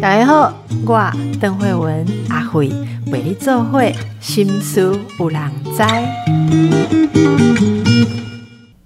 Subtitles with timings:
[0.00, 0.52] 大家好，
[0.86, 2.68] 我邓慧文阿慧
[3.06, 5.82] 为你做会心思有人知。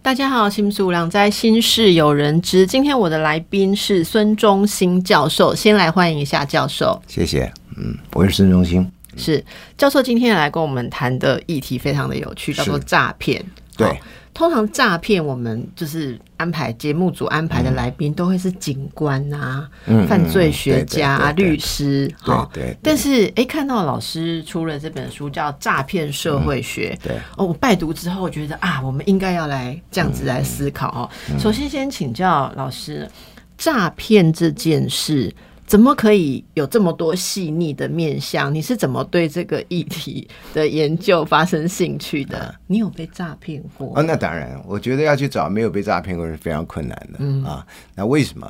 [0.03, 2.67] 大家好，心思有人知，心事有人知。
[2.67, 7.03] 今天我的来宾是孙中兴教授，先来欢迎一下教授。
[7.07, 8.91] 谢谢，嗯，我是孙中兴。
[9.17, 9.45] 是
[9.77, 13.45] 教授今天来跟我们谈的议题非常的有趣，叫做诈骗。
[13.77, 13.99] 对。
[14.37, 19.67] 通常诈骗，我们就是安排节目组安排的来宾都会是警官啊、
[20.07, 22.47] 犯罪学家、律师，哈。
[22.53, 22.77] 对。
[22.83, 27.17] 但是，哎，看到老师出了这本书叫《诈骗社会学》，对。
[27.39, 31.09] 哦，我拜读之后觉得啊，我们应该要来这样子来思考哦。
[31.39, 33.09] 首先，先请教老师，
[33.57, 35.35] 诈骗这件事。
[35.67, 38.55] 怎么可以有这么多细腻的面相？
[38.55, 42.55] 你是怎么对这个议题的研究发生兴趣的？
[42.69, 43.95] 你有被诈骗过？
[43.95, 47.67] 啊，那当然，我觉得要去找没有被诈骗过是非常困难的啊。
[47.95, 48.49] 那为什么？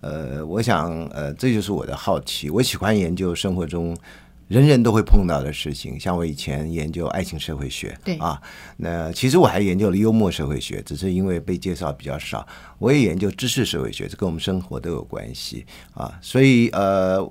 [0.00, 2.50] 呃，我想，呃，这就是我的好奇。
[2.50, 3.96] 我喜欢研究生活中。
[4.48, 8.40] 人人都会碰到的事情，像我以前研究爱情社会学，对啊，
[8.78, 12.46] 那其实我还研究了幽默社会学，只是因为被介绍比较少。
[12.78, 17.22] 我也研究知识社会学，这跟我们生活都有关系啊，所以呃，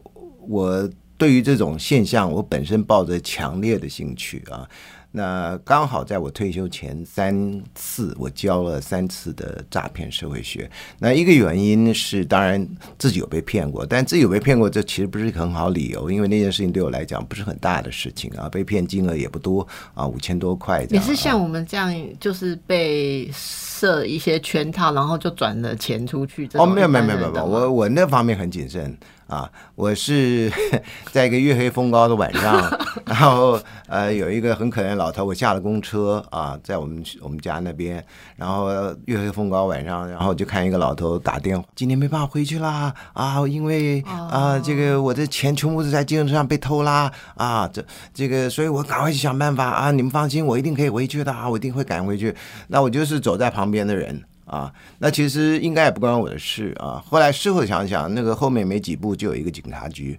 [0.48, 4.70] 我对于这种现象，我本身抱着强烈的兴趣啊。
[5.18, 10.70] 那刚好在我退休前三次，我教了三次的诈骗社会学。
[11.00, 12.66] 那一个原因是，当然
[13.00, 20.86] 自己有被骗过，但自己有被骗过，这其实不是一个很好理由，因为那件事情对我来讲不是很大的事情啊，被骗金额也不多啊，五千多块。
[20.92, 26.48] 也是像我们这样，就是被设一些圈套，然后就转了钱出去。
[26.54, 28.96] 哦，没有没有没有没有，我我那方面很谨慎。
[29.28, 30.52] 啊，我是
[31.12, 32.56] 在一个月黑风高的晚上，
[33.06, 38.04] 然后呃，有一个很可怜的老头，我下了公车啊，在我们我们家那边，
[38.38, 38.70] 然后
[39.06, 52.34] 月黑风高晚上，然后就看一个老头打电话，今天没办法回去啦啊，因为啊，这个我的钱全部是在自行车上被偷啦啊，这这个，所以我赶快去想办法啊，你们放心，我一定可以回去的啊，我一定会赶回去。
[52.68, 54.24] 那我就是走在旁边的人。
[54.48, 57.04] 啊，那其实应该也不关我的事啊。
[57.06, 60.18] 后来事后想想，那个后面没几步就有一个警察局，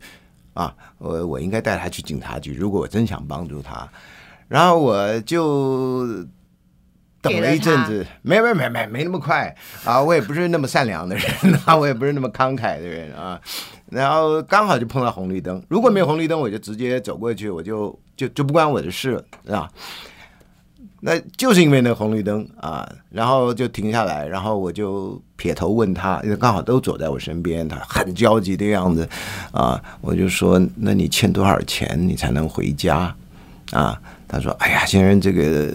[0.53, 2.53] 啊，我我应该带他去警察局。
[2.53, 3.89] 如果我真想帮助他，
[4.47, 6.07] 然后我就
[7.23, 11.25] 等了一阵子，没没没没没那么快啊，我也不是那么善良的人
[11.65, 13.41] 啊，我也不是那么慷慨的人啊。
[13.91, 19.71] 然后刚好就碰到红绿灯，如果没有红绿灯，我就直接走过去，我就就就不关我的事了，是吧？
[21.01, 29.09] 那就是因为那红绿灯啊，然后就停下来，然后我就撇头问他，因为刚好都走在我身边，他很焦急的样子，
[29.53, 33.15] 啊，我就说，那你欠多少钱你才能回家？
[33.73, 34.01] 啊？
[34.29, 35.73] 他说：“哎呀，先生，这个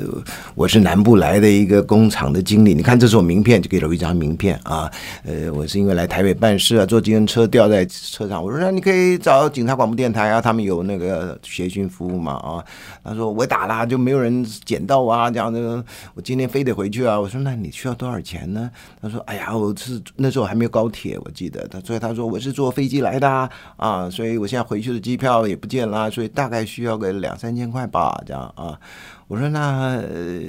[0.53, 4.89] 我是南部来的一个工厂的经理，你看这是我名片，就给了我一张名片啊。
[5.25, 8.43] 呃，我是因为来台北办事啊，坐自行车掉在车上。
[8.43, 12.63] 我说那你可以找警察广播电台啊，他们有那个协讯服务嘛啊。
[13.03, 17.19] 他说我打了就没有人捡到啊，这样的，我今天非得回去啊。
[17.19, 18.69] 我说那你需要多少钱呢？
[19.01, 28.79] 他说哎呀，我是那时候还没有高铁，我记得他，所以他说我是坐飞机来的啊，所以我现在回去的机票也不见了，所以大概需要个两三千块吧，这样。”啊，
[29.27, 30.39] 我说那呃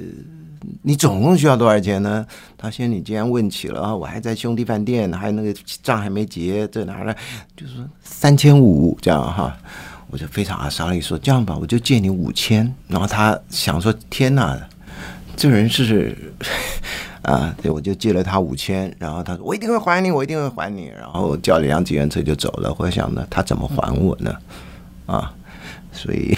[0.83, 2.27] 你总共需要多少钱呢？
[2.57, 7.15] 他说你既然问起了，我还在兄弟饭店，还有那个账还没结，这哪呢？
[7.55, 9.55] 就是三千五这样哈，
[10.11, 12.75] 我就非常啊，沙利说这样吧，我就借你五千。
[12.89, 14.59] 然后他想说天哪，
[15.37, 16.17] 这人是
[17.21, 18.95] 啊，对，我就借了他五千。
[18.99, 20.91] 然后他说我一定会还你，我一定会还你。
[20.99, 22.75] 然后叫了辆自行车就走了。
[22.79, 24.35] 我想呢，他怎么还我呢？
[25.05, 25.35] 啊，
[25.93, 26.35] 所以。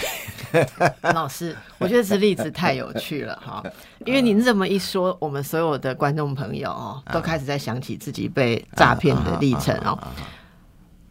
[1.13, 3.63] 老师，我觉得这例子太有趣了哈，
[4.05, 9.97] 因为您这么一说，我们所有的观众朋友哦，都开始在想起自己被诈骗的历程哦。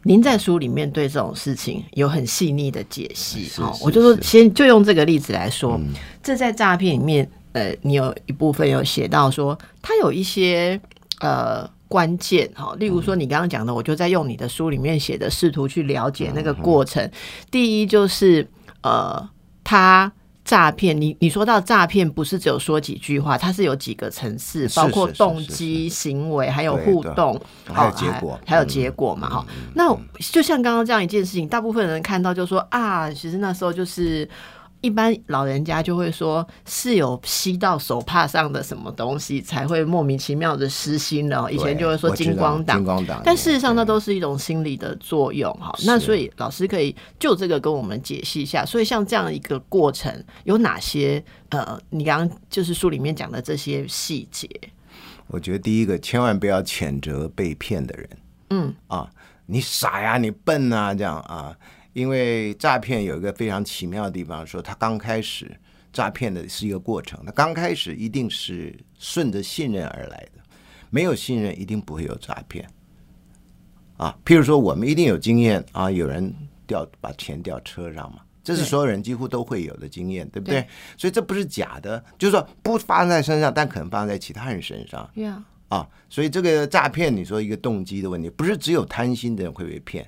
[0.03, 5.79] 您在书里面对这种事情有很细腻的解析哦，我就说先就用这个例子来说，
[6.23, 10.79] 这在诈骗里面，呃，你有一部分有写到说，它有一些
[11.19, 17.09] 呃关键哈，例如说你刚刚讲的，我就在用你的书里面写的，试图去了解那个过程。
[17.51, 18.47] 第一就是。
[18.87, 19.29] 呃，
[19.63, 20.11] 他
[20.45, 29.29] 诈骗你，你说到诈骗，不是只有说几句话，它是有几个层次，包括动机、行为，还有互动，还有结果，还有结果嘛？
[29.29, 29.45] 哈，
[29.75, 29.93] 那
[30.31, 34.27] 就像刚刚这样一件事情，大部分人看到就说啊，其实那时候就是。
[34.87, 41.51] 一般老人家就会说是有吸到手帕上的什么东西才会莫名其妙的失心了。
[41.51, 42.81] 以前就会说金光党，
[43.21, 45.75] 但事实上那都是一种心理的作用哈。
[45.85, 48.65] 那所以老师可以就这个跟我们解析一下。
[48.65, 51.21] 所以像这样一个过程有哪些？
[51.49, 54.49] 呃，你刚刚就是书里面讲的这些细节。
[55.27, 58.09] 我觉得第一个千万不要谴责被骗的人。
[58.49, 59.09] 嗯啊，
[59.45, 61.55] 你傻呀，你笨啊，这样啊，
[61.97, 65.49] 因为诈骗有一个非常奇妙的地方，说他刚开始
[65.91, 70.43] 诈骗的是一个过程，他刚开始一定是顺着信任而来的，
[70.91, 72.69] 没有信任一定不会有诈骗。
[73.97, 76.31] 啊，譬如说我们一定有经验啊，有人
[76.67, 80.61] 掉把钱掉车上嘛，这是所有人几乎都会有的经验，对不对？
[80.61, 80.67] 对
[80.97, 85.09] 所以这不是假的，就是说不发生在身上，但可能发生在其他人身上。
[85.15, 90.07] 呀，啊，所以这个诈骗，你说一个动机的问题，不是只有贪心的人会被骗，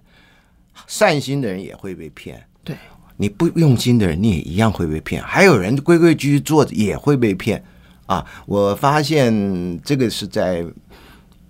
[0.88, 2.44] 善心的人也会被骗。
[2.64, 2.76] 对，
[3.18, 5.22] 你不用心的人，你也一样会被骗。
[5.24, 7.64] 还有人规规矩矩做也会被骗
[8.06, 8.26] 啊！
[8.46, 10.66] 我发现这个是在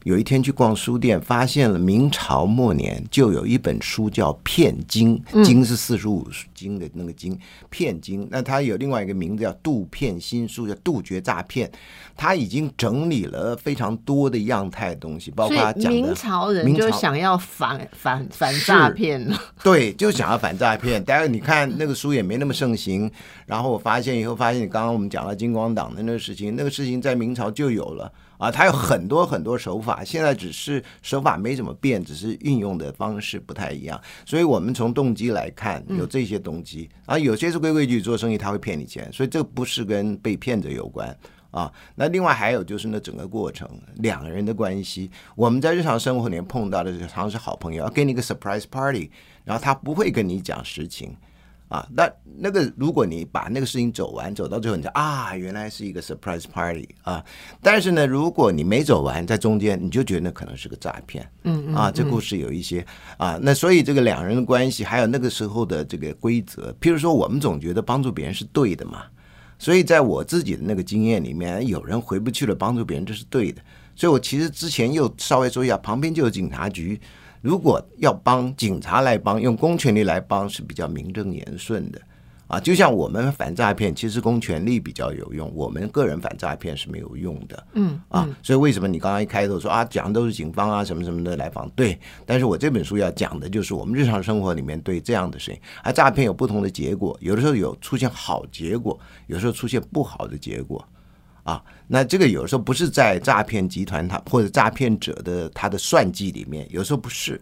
[0.04, 7.38] 有一天去逛书店，发现了明朝末年就有一本书叫《骗经》，经是四书五经的那个经，
[7.70, 8.28] 骗经。
[8.32, 11.70] 那它有另外一个名字叫《杜骗新书》，叫杜绝诈骗。
[12.16, 19.40] 它已经整理了非常多的样态的东西，包括它讲的明朝人就想要反反反诈骗了。
[19.64, 21.04] 对，就想要反诈骗。
[21.06, 23.10] 但是你看那个书也没那么盛行。
[23.46, 34.02] 然后我发现以后，发现你刚刚我们讲了金光党的那个事情，那个事情在明朝就有了啊，它有很多很多手法，现在只是手法没怎么变，只是运用的方式不太一样。
[34.26, 41.16] 所以我们从动机来看，有这些动机啊，有些是规规矩矩做生意，他会骗你钱，所以这不是跟被骗者有关。
[41.52, 49.10] 啊，那另外还有就是那整个过程，两个人的关系，我们在日常生活里面碰到的常常是好朋友，要给你一个 surprise party，
[49.44, 51.16] 然后他不会跟你讲实情，
[51.70, 57.24] 啊，那那个如果你把那个事情走完，走到最后，你就啊，原来是一个 surprise party 啊，
[57.62, 62.86] 但是呢，如果你没走完，在中间，你就觉得那可能是个诈骗，嗯啊，这故事有一些
[63.18, 69.04] 啊，那所以这个两人的关系，还有那个时候的这个规则，譬如说，我们总觉得帮助别人是对的嘛。
[69.62, 73.62] 所以在我自己的那个经验里面，有人回不去了，帮助别人这是对的。
[73.94, 76.98] 所以我其实之前又稍微说一下，旁边就有警察局，
[77.42, 82.02] 如果要帮警察来帮，用公权力来帮是比较名正言顺的
[82.48, 82.60] 啊。
[82.60, 87.68] 就像我们反诈骗，其实公权力比较有用，我们个人反诈骗是没有用的。
[87.74, 91.70] 嗯啊，所以为什么你刚刚一开头说啊，讲的都是警方啊什么什么的来访？
[91.70, 100.86] 对，但是我这本书要讲的就是我们日常生活里面对这样的事情，而诈骗有不同的结果，有的时候有出现好结果，有时候出现不好的结果。
[101.44, 107.42] 啊，那这个有时候不是在诈骗集团他或者诈骗者的他的算计里面，有时候不是，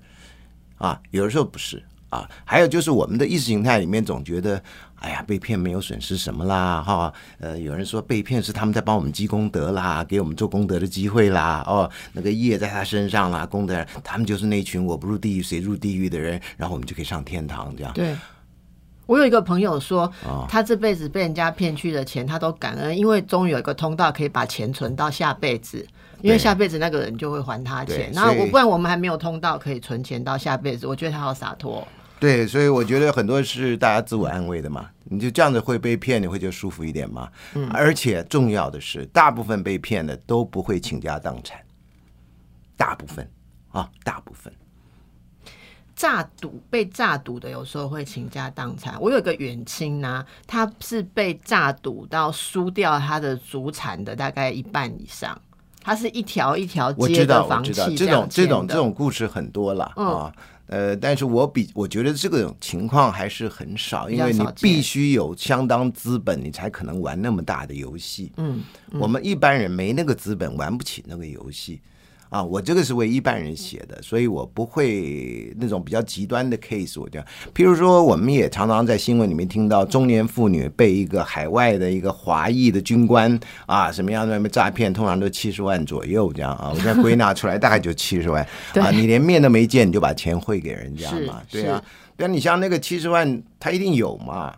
[0.77, 2.29] 啊，有时候不是啊。
[2.45, 4.61] 还有就是我们的意识形态里面总觉得，
[4.95, 17.91] 哎呀，被骗没有损失什么啦，哈，呃，有人说被骗是他们在帮我们积功德啦，给我们做功德的机会啦，哦，那个业在他身上啦，功德，他们就是那群我不入地狱谁入地狱的人，然后我们就可以上天堂这样。
[17.93, 18.15] 对。
[19.07, 25.83] 我有一个朋友说，啊他这辈子被人家骗去的钱，他都感恩，因为终于有一个通道可以把钱存到下辈子，
[26.21, 28.11] 因为下辈子那个人就会还他钱。
[28.13, 31.87] 那我不然我们还没有通道可以存钱到下辈子，我觉得他好洒脱哦。
[32.19, 37.29] 对，所以我觉得很多是大家自我安慰的嘛，你就这样子会被骗，你会觉得舒服一点嘛。
[37.53, 41.59] 嗯，而且重要的是，大部分被骗的都不会倾家荡产，
[42.75, 43.29] 大部分
[43.69, 44.51] 啊，大部分。
[45.97, 48.95] 诈赌被诈赌的有时候会倾家荡产。
[49.01, 55.35] 我有一个远亲呐、他是被诈赌到输掉他的祖产的大概一半以上。
[55.81, 60.35] 他是一条一条我知道，接的房我知道，契这种这样签的种这种故事很多了、嗯啊。
[60.67, 68.31] 呃，但是我比我觉得这个情况还是很少，因为你必须有相当资本，你才可能玩那么大的游戏。
[68.35, 68.61] 嗯，
[68.99, 71.81] 我们一般人没那个资本，玩不起那个游戏。
[72.29, 76.99] 啊，我这个是为一般人写的，所以我不会那种比较极端的 case。
[76.99, 77.23] 我讲，
[77.55, 86.71] 譬如说，我们也常常在新闻里面听到中年妇女被一个海外的一个华裔的军官啊，什么样的诈骗，通常都七十万左右这样啊。
[86.73, 88.91] 我现在归纳出来，大概就七十万 啊。
[88.91, 91.41] 你连面都没见，你就把钱汇给人家嘛？
[91.49, 92.29] 对啊是，对啊。
[92.29, 94.53] 你像那个七十万，他一定有嘛？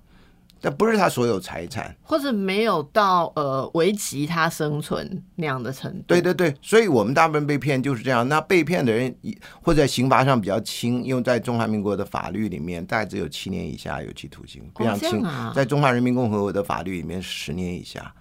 [0.62, 1.96] 但不是他所有财产。
[2.02, 6.04] 或者没有到呃危及他生存那样的程度。
[6.08, 8.28] 对对对，所以我们大部分被骗就是这样。
[8.28, 9.14] 那被骗的人，
[9.62, 15.22] 或者刑罚上比较轻，因为在中华民国的法律里面，大概只有七年以下有期徒刑，非常轻。
[15.24, 18.14] 啊在中华人民共和国的法律里面，十年以下。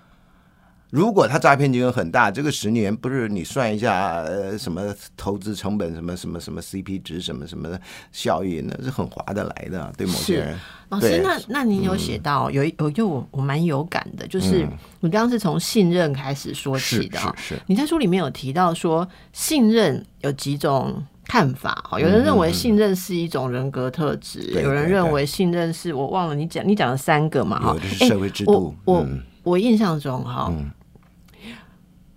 [0.90, 4.82] 如果他诈骗金额很大，这个十年不是你算一下，呃，什么
[5.16, 7.78] 投资成本，什么什么什么 CP 值，什么什么
[8.10, 10.58] 效益，那是很划得来的，对某些人。
[10.88, 27.74] 老师，那那您有写到、有一有就我我蛮有感的，就是嗯你刚刚是从信任开始说起的啊、是是，你在书里面有提到说，信任有几种看法哈，有人认为信任是一种人格特质，对有人认为信任是我忘了你讲你讲了三个嘛哈。
[27.74, 29.20] 有的是社会制我度我、嗯。
[29.44, 30.52] 我印象中哈，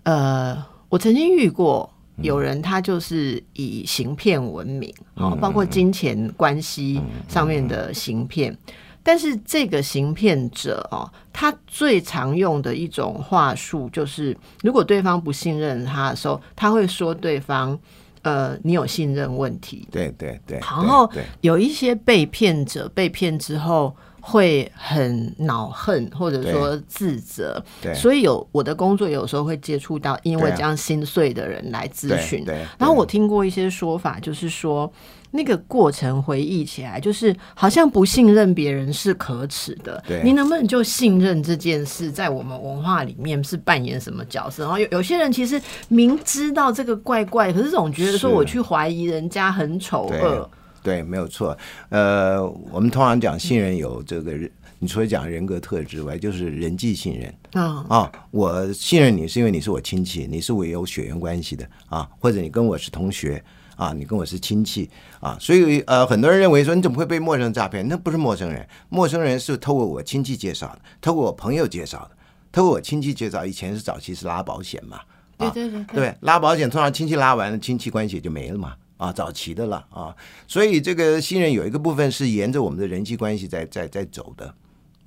[0.04, 8.58] 呃，我曾经遇过有人，他就是以行骗闻名，哦，包括金钱关系上面的行骗。
[9.04, 17.78] 但是这个行骗者哦，他最常用的一种话术就是，如果对方不信任他的时候，他会说对方，
[18.22, 19.88] 呃，你有信任问题。
[19.92, 20.60] 对对对。
[20.60, 21.10] 然后
[21.42, 23.96] 有一些被骗者被骗之后。
[24.22, 27.62] 会很恼恨，或者说自责，
[27.96, 32.46] 所以有我的工作有时候会接触到因为这样心碎的人来咨询。
[32.78, 34.92] 然后我听过一些说法，就是说
[35.32, 40.04] 那个过程回忆起来，就是好像不信任别人是可耻的。
[40.24, 44.64] 你能不能就信任这件事，在我们文化里面是扮演什么角色？
[44.64, 50.50] 然后有有些人其实明知道这个怪怪，可是总觉得说我去怀疑人家很丑恶。
[50.84, 51.58] 对，没有错。
[51.90, 58.12] 呃，我们通常讲信任有这个人，你除了讲人格特质外，就是人际信任啊啊！
[58.32, 63.44] 我信任你是因为你是我亲戚，你是我有血缘关系的啊，或者你跟我是同学
[63.76, 67.88] 啊，你跟我是亲戚啊，所以呃，很多人认为说你怎么会被陌生人诈骗？
[67.88, 72.12] 那不是陌生人，陌生人是透过我亲戚介绍的，透过我朋友介绍的，
[72.52, 73.46] 透过我亲戚介绍。
[73.46, 75.00] 以前是早期是拉保险嘛，
[75.38, 78.74] 对对对对，拉保险通常亲戚拉完了，亲戚关系也就没了嘛。
[79.02, 80.16] 啊，早期的了啊，
[80.48, 84.54] 所以这个新人有一个部分是沿着我们的人际关系在在在走的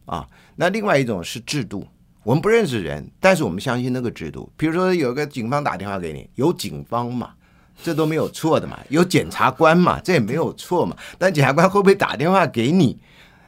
[0.05, 0.29] 啊。
[0.57, 1.87] 那另外一种是制度，
[2.25, 4.51] 我们不认识人，但是我们相信那个制度。
[4.57, 7.35] 比如说有个警方打电话给你，有警方嘛，
[7.85, 8.77] 这都没有错的嘛。
[8.89, 10.97] 有检察官嘛，这也没有错嘛。
[11.17, 12.99] 但检察官会不会打电话给你，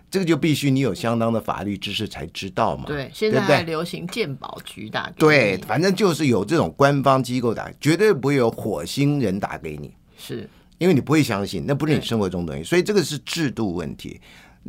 [0.08, 2.84] 这个就必须你有相当的法律知识才知道嘛。
[2.86, 5.10] 对，现在还流行鉴宝局打。
[5.18, 9.92] 对，反正就是有这种官方机构打，绝对不会有火星人打给你。
[10.18, 14.20] 是，因为你不会相信，那不是你生活中的东西，所以这个是制度问题，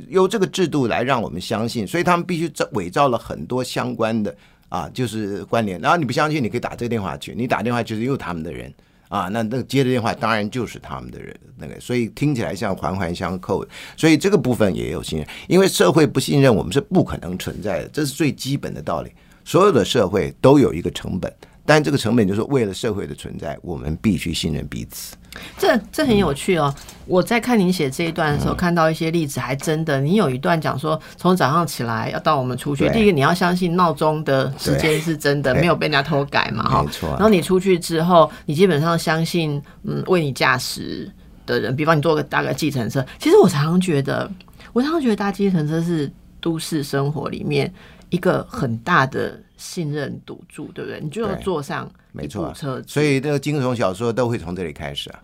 [0.07, 4.35] 由这个制度来让我们相信，所以他们必须造伪造了很多相关的
[4.69, 5.79] 啊，就是关联。
[5.81, 8.73] 然后你不相信，你可以打这个电话去，你打电话就是又他们的人
[9.09, 19.11] 啊，那那接的电话当然就是他们的人，那个所以听起来像环环相扣，所以这个部分也有信任，因为社会不信任我们是不可能存在的，这是最基本的道理。
[19.45, 21.33] 所有的社会都有一个成本。
[21.67, 25.17] 但这个成本就是为了社会的存在，我们必须信任彼此。
[25.57, 26.73] 这这很有趣哦！
[27.05, 29.99] 我在看您写这一段的时候，看到一些例子，还真的。
[29.99, 36.63] 你有一段讲说，从早上起来要到我们出去，第一个你要相信闹钟的时间是真的，没有被人家偷改嘛？
[36.63, 37.09] 哈，没错。
[37.09, 41.11] 然后你出去之后，你基本上相信，嗯，为你驾驶
[41.45, 43.05] 的人，比方你坐个大个计程车。
[43.19, 44.31] 其实我常常觉得，
[44.71, 46.09] 我常常觉得搭计程车是
[46.39, 47.71] 都市生活里面
[48.09, 49.37] 一个很大的。
[49.57, 51.01] 信任赌注，对不对？
[51.01, 55.23] 你就要坐上没错车，所以这个惊悚小说都会从这里开始啊。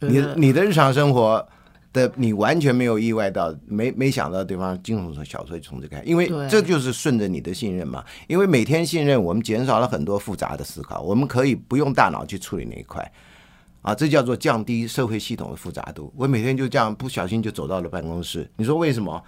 [0.00, 1.46] 你你的日常生活
[1.92, 8.04] 的你完全没有意外到，没没想到对方惊悚小说从这开，因为这就是顺着你的信任嘛。
[8.28, 13.10] 因为每天信任，我们减少了很多复杂的思考，我们可以不用大脑去处理那一块
[13.82, 16.12] 啊，这叫做降低社会系统的复杂度。
[16.16, 19.22] 我每天就这样不小心就走到了办公室，你说为什么？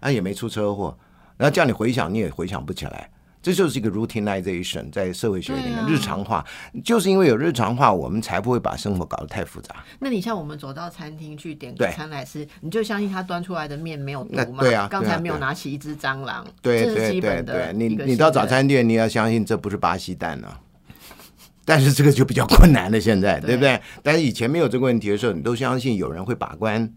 [0.00, 0.96] 啊，也没出车祸，
[1.36, 3.10] 然后叫你回想，你也回想不起来。
[3.48, 6.44] 这就是一个 routinization，在社会学里面日常化，
[6.84, 9.76] 就是因为有日常化，我们才不会把生活搞得太复杂。
[10.00, 14.58] 那你像我们走到餐厅去点个餐来吃，你就相信他端出来的面没有毒吗？
[14.60, 20.48] 对啊，刚才没有拿起一只蟑螂，对对对对，你你到早餐店，你要相信这不是巴西蛋呢。
[21.64, 23.80] 但是这个就比较困难了， 现在对不对？
[24.02, 26.92] 但是以前没有这个问题的时候，你都相信有人会把关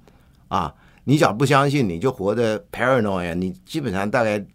[0.49, 0.73] 啊。
[1.05, 4.45] 你只要不相信，你就活得 paranoid，你基本上大概。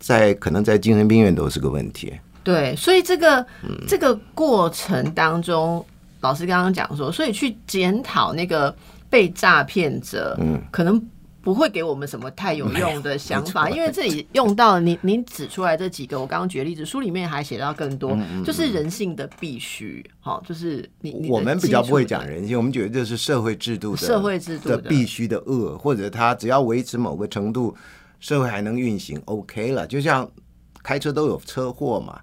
[0.00, 2.12] 在可能在精神病院都是个问题。
[2.42, 3.46] 对，所以这个
[3.86, 5.86] 这个过程当中，
[6.22, 8.74] 老师刚刚讲说，所以去检讨那个
[9.08, 11.00] 被诈骗者，嗯，可能。
[11.42, 18.14] 不会给我们什么太有用的想法，因为这里用到您您指出来这几个，我刚刚举例子，书里面还写到更多，
[18.44, 27.74] 就是人性的必须，好，就是你我们比较不会讲人性，我们觉得这是社会制度的社会制度的必须的恶，或者他只要维持某个程度，
[28.20, 29.86] 社会还能运行，OK 了。
[29.86, 30.30] 就像
[30.82, 32.20] 开车都有车祸嘛，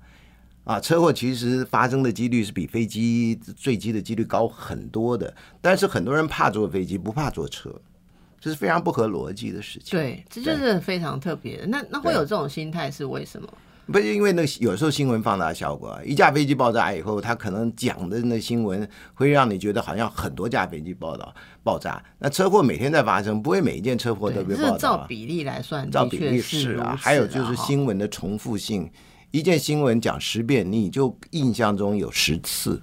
[0.63, 7.73] 啊，车祸其实发生的几率是比飞机坠机的几率高很多的，但是很多人怕坐飞机，不怕坐车。
[8.39, 9.99] 这是非常不合逻辑的事情。
[9.99, 11.65] 对，这就是非常特别的。
[11.65, 13.51] 那那会有这种心态是为什么？
[13.91, 22.03] 不是因为那有时候新闻放大效果，一架飞机爆炸以后，他可能讲的那新闻会让你觉得好像很多架飞机报道爆炸。
[22.19, 24.77] 那车祸每天在发生，不会每一件车祸都被报道。
[24.77, 26.97] 照比例来算，照比例是啊。
[26.99, 28.89] 还有就是新闻的重复性，
[29.31, 32.81] 一件新闻讲十遍，你就印象中有十次。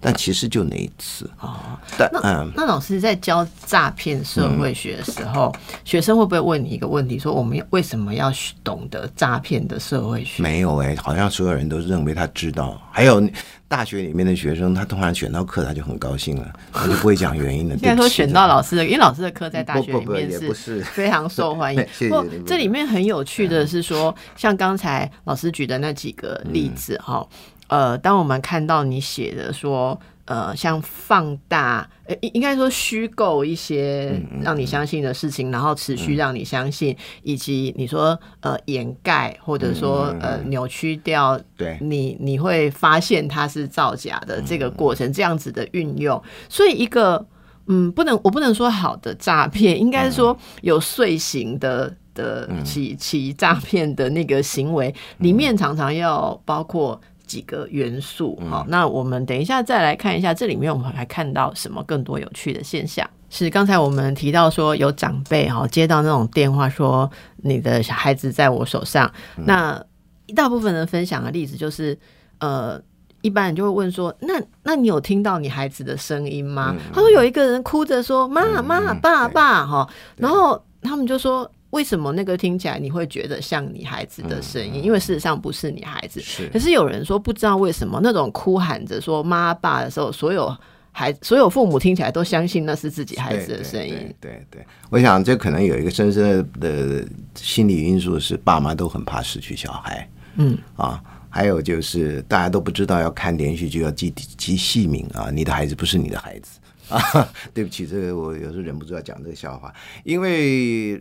[0.00, 1.28] 但其实就那一次。
[1.38, 10.42] 啊，但嗯，那老师在教诈骗社会学的时候，学生会不会问你一个问题，说我们为什么要懂得诈骗的社会学？
[10.42, 12.80] 没有哎、好像所有人都认为他知道。
[12.90, 13.22] 还有
[13.68, 17.74] 大学里面的学生，他突然选到课，他就很高兴了，他就不会讲原因了。
[17.82, 27.28] 应该说选到老师的， 因为老师的课在大学里面是 非常受欢迎不你，这里面很有趣的是说，像刚才老师举的那几个例子嗯哈，
[27.68, 29.98] 呃，当我们看到你写的说。
[30.28, 38.08] 呃，像放大，呃，应应该说虚构一些嗯让你相信的事情，然后持续让你相信，以及你说
[38.40, 41.78] 呃掩盖或者说呃扭曲掉嗯对。
[41.80, 47.26] 你你会发现它是造假的这个过程，这样子的运用，所以一个
[47.68, 57.00] 嗯，不能我不能说好的诈骗，应该说有遂行的的起起诈骗的那个行为里面，常常要包括。
[57.28, 63.08] 几个元素，好，那我们等一下再来看一下，这里面我们还看到什么更多有趣的现象？
[63.30, 69.80] 是刚才我们提到说有长辈哈接到那种电话说你的小孩子在我手上，那
[70.26, 71.96] 一大部分人分享的例子就是
[72.40, 72.82] 呃。
[73.20, 84.82] 一般人就会问说：“那那你有听到你孩子的声音吗？”他说有一个人哭着说：“妈妈，爸爸。”哈，然后他们就说：“为什么那个听起来你会觉得像你孩子的声音？
[84.82, 86.18] 因为事实上不是你孩子。
[86.20, 90.56] 是可是有人说不知道为什么那种哭喊着说妈爸的时候，所有
[90.92, 93.94] 孩所有父母听起来都相信那是自己孩子的声音。
[94.18, 96.24] 对对对，我想这可能有一个深深
[96.58, 100.08] 的的心理因素，是爸妈都很怕失去小孩。
[100.36, 106.58] 嗯啊，还有就是大家都不知道要看连续剧要记记戏名啊，你的孩子不是你的孩子
[106.88, 107.28] 啊。
[107.52, 109.70] 对不起，这个我有时候忍不住要讲这个笑话，
[110.02, 110.98] 因为。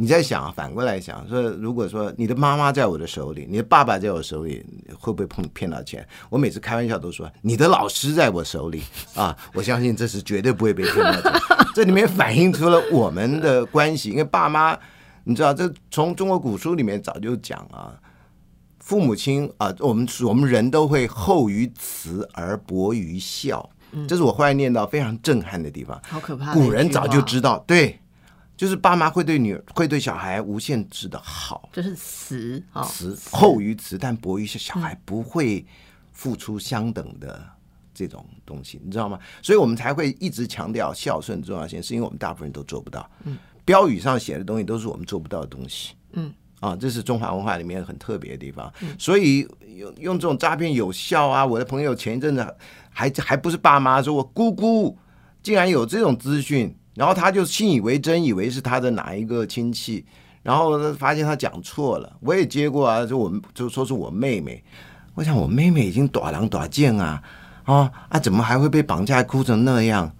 [0.00, 4.64] 你在想，反过来想，说如果说你的妈妈在我的手里，你的爸爸在我手里，
[4.98, 6.08] 会不会碰骗到钱？
[6.30, 8.82] 我每次开玩笑都说，你的老师在我手里
[9.14, 11.32] 啊，我相信这是绝对不会被骗到钱。
[11.74, 14.74] 这里面反映出了我们的关系，因为爸妈，
[15.24, 17.92] 你知道，这从中国古书里面早就讲啊，
[18.78, 23.68] 父母亲啊，我们我们人都会厚于慈而薄于孝，
[24.08, 26.00] 这是我后来念到非常震撼的地方。
[26.08, 26.54] 好可怕！
[26.54, 28.00] 古人早就知道，对，
[28.60, 35.64] 就是爸妈会对女儿会对小孩无限制的好，就是慈哦，慈厚于慈，但薄于孝，小孩不会
[36.12, 37.42] 付出相等的
[37.94, 39.18] 这种东西，你知道吗？
[39.40, 43.10] 所以我们才会一直强调孝顺的重要性，是因为我们大部分人都做不到。
[43.24, 45.94] 嗯，标语上写的东西都是我们做不到的东西。
[46.12, 46.30] 嗯。
[46.60, 51.46] 啊，这是中华文化里面很特别的地方，所以用用这种诈骗有效啊！
[51.46, 52.56] 我的朋友前一阵子
[52.90, 54.98] 还还不是爸妈说我姑姑
[55.42, 60.04] 竟然有这种资讯，然后他就信以为真，以为是他的哪一个亲戚，
[60.42, 62.12] 然后呢发现他讲错了。
[62.20, 64.62] 我也接过啊，就我们就说是我妹妹，
[65.14, 67.22] 我想我妹妹已经短狼短剑啊，
[67.64, 70.12] 啊啊，怎么还会被绑架哭成那样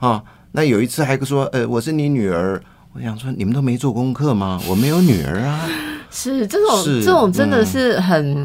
[0.00, 0.20] 啊？
[0.50, 2.60] 那有一次还说，呃，我是你女儿。
[2.94, 4.60] 我想说，你们都没做功课吗？
[4.68, 5.68] 我没有女儿啊。
[6.10, 8.44] 是这种是这种真的是很。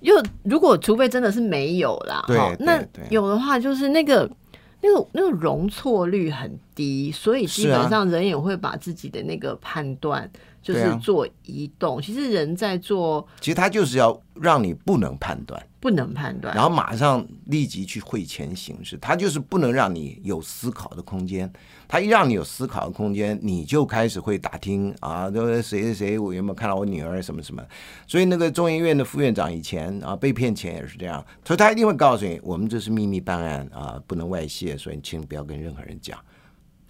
[0.00, 4.30] 又如果除非真的是没有啦，对那有的话就是那个
[4.80, 10.30] 那个那个容错率很低，所以基本上人也会把自己的那个判断
[10.62, 12.00] 就是做移动。
[12.00, 21.50] 其实人在做其实他就是要让你不能判断，不能判断，然后马上立即去会前行事，他就是不能让你有思考的空间。
[21.90, 27.62] 他一让你有思考的空间，你就开始会打听啊，这谁谁谁，我有没有看到我女儿什么什么？
[28.06, 36.18] 所以那个中研院的副院长以前啊被骗钱也是这样，所以他一定会告诉你，我们这是秘密办案啊，不能外泄，所以你请不要跟任何人讲。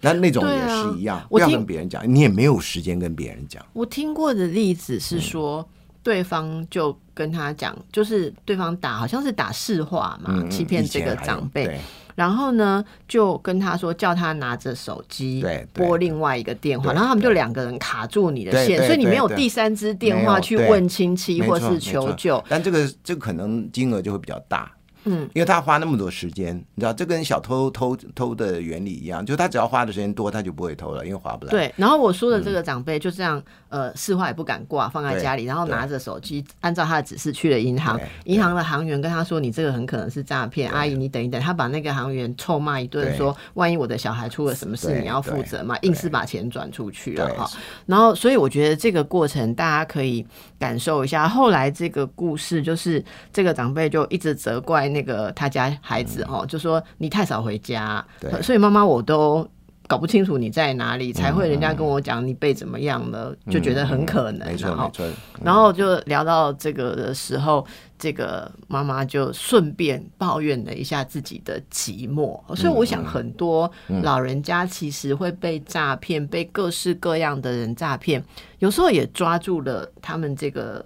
[0.01, 3.63] 那那种也是一样，不要跟别人讲，你也没有时间跟别人讲。
[3.73, 5.67] 我听过的例子嗯是说，
[6.01, 11.79] 对方就跟他讲，就是对方打好像是打市话嘛，嗯，欺骗这个长辈，
[12.15, 22.41] 然后呢就跟他说，叫他拿着手机拨另外一个电话，然后他们就两个人卡住你的线，所以你没有第三支电话去问亲戚或是求救。
[22.47, 24.71] 但这个这个可能金额就会比较大，
[25.05, 31.51] 嗯，因为他花那么多时间，你知道，这跟小偷偷偷的原理一样，就是他只要花的时间多，他就不会偷了，因为划不来。
[31.51, 37.99] 对，然后我说的这个长辈就这样，呃，市话也不敢挂，放在家里，然后拿着手机，按照他的指示去了银行。
[38.25, 47.49] 银行的行员跟他说：“你这个很可能是诈骗，阿姨你等一等。”他把那个行员臭骂一顿，说：“万一我的小孩出了什么事，你要负责嘛？”硬是把钱转出去了哈。
[47.85, 50.25] 然后，所以我觉得这个过程大家可以
[50.57, 51.27] 感受一下。
[51.27, 59.47] 后来这个故事就是这个长辈就一直责怪那个他家孩子哦，就说你太少回家，对所以妈妈我都。
[59.87, 64.47] 搞不清楚你在哪里，才会人家跟我讲你被怎么样了，就觉得很可能。
[64.47, 64.91] 没错。
[65.43, 67.65] 然后就聊到这个的时候，
[67.97, 72.39] 这个妈妈就顺便抱怨了一下自己的寂寞。
[72.55, 73.67] 所以我想，很多
[74.03, 78.23] 老人家其实会被诈骗，被各式各样的人诈骗，
[78.59, 80.85] 有时候也抓住了他们这个，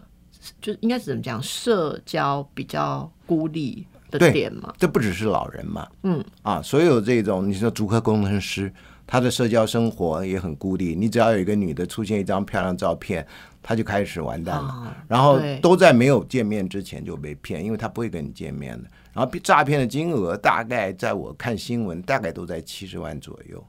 [0.62, 3.86] 就应该是怎么讲，社交比较孤立。
[4.18, 8.72] 的点嘛，这不只是老人嘛，嗯啊，所有这种你说足科工程师，
[9.06, 10.96] 他的社交生活也很孤立。
[10.96, 13.26] 你只要有一个女的出现一张漂亮照片，
[13.62, 14.96] 他就开始完蛋了。
[15.08, 18.90] 然后都在没有见面之前就被骗，因为他不会跟你见面的。
[19.14, 23.64] 然后诈骗的金额大概在我看新闻，大概都在七十万左右，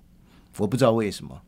[0.57, 1.39] 我不知道为什么。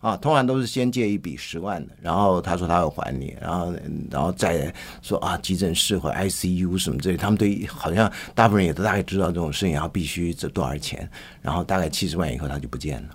[0.00, 3.74] 啊，通常都是先借一笔十万的，然后他说他会还你，然后
[4.10, 11.08] 然后再说啊，急诊室或 ICU 什么之类，他们对好像大部分人也都大概知道这种事情，然后必须这多少钱，
[11.42, 13.08] 然后大概七十万以后他就不见了，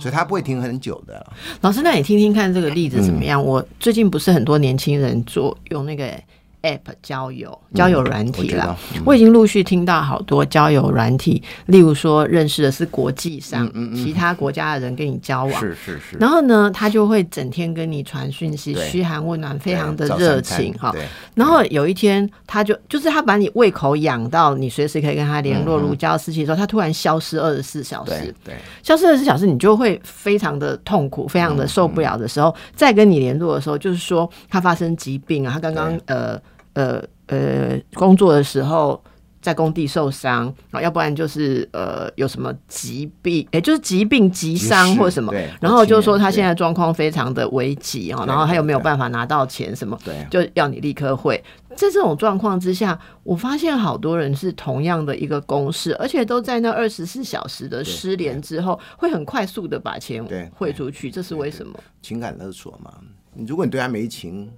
[0.00, 1.24] 所以他不会停很久的。
[1.60, 3.40] 老师，那你听听看这个例子怎么样？
[3.42, 6.12] 我最近不是很多年轻人做用那个。
[6.66, 20.92] App 交友交友软体了，我已经陆续听到好多交友软体，例如说认识的是国际上其他国家的人跟你交往，是是是，然后呢，他就会整天跟你传讯息，嘘寒问暖，非常的热情哈。
[21.34, 36.40] 然后有一天，他就就是他把你胃口养到你随时可以跟他联络如胶似漆的时候，他突然消失二十四小时，对，消失二十四小时，你就会非常的痛苦，非常的受不了的时候，再跟你联络的时候，就是说他发生疾病啊，他刚刚呃。
[36.76, 39.02] 呃呃，工作的时候
[39.40, 51.42] 在工地受伤啊，要不然就是呃有什么疾病，哎，就是疾病急伤或什么，然后就说他现在状况非常的危急啊，然后他又没有办法拿到钱什么，对，就要你立刻汇。
[51.70, 60.22] 在这种状况之下，我发现好多人是同样的一个公式，而且都在那二十四小时的失联之后，会很快速的把钱
[60.54, 61.78] 汇出去，这是为什么？
[62.02, 62.92] 情感勒索嘛，
[63.32, 64.50] 你如果你对他没情。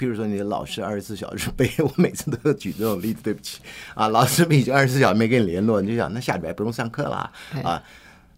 [0.00, 3.20] 譬如说，你的老师二十四小时背， 我每次都要举这种例子。
[3.22, 3.60] 对不起
[3.94, 7.30] 啊，老师已经二十四小时没跟你联络，你就想那下礼拜不用上课啦
[7.62, 7.82] 啊。